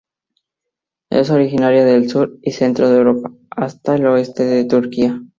[1.11, 5.21] Es originaria del sur y centro de Europa hasta el oeste de Turquía.